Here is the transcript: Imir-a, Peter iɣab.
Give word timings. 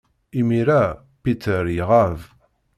Imir-a, 0.39 0.83
Peter 1.23 1.65
iɣab. 1.79 2.19